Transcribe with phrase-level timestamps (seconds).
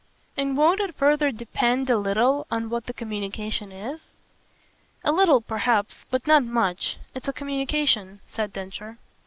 [0.35, 4.09] "And won't it further depend a little on what the communication is?"
[5.03, 6.97] "A little perhaps but not much.
[7.13, 8.97] It's a communication," said Densher.